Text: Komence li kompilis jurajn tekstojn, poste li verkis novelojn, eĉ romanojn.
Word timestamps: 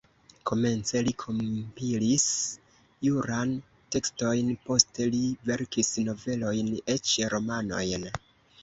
Komence 0.51 1.01
li 1.07 1.11
kompilis 1.23 2.25
jurajn 3.09 3.53
tekstojn, 3.97 4.51
poste 4.71 5.11
li 5.13 5.23
verkis 5.53 5.95
novelojn, 6.11 6.75
eĉ 6.97 7.17
romanojn. 7.37 8.13